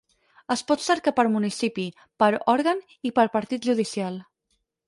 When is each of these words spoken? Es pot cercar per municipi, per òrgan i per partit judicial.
Es 0.53 0.63
pot 0.71 0.81
cercar 0.85 1.13
per 1.19 1.25
municipi, 1.33 1.85
per 2.23 2.31
òrgan 2.57 2.81
i 3.11 3.15
per 3.19 3.29
partit 3.39 3.69
judicial. 3.71 4.19